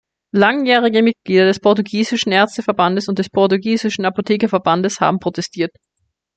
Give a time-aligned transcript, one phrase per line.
[0.33, 5.73] Langjährige Mitglieder des portugiesischen Ärzteverbandes und des portugiesischen Apothekerverbandes haben protestiert.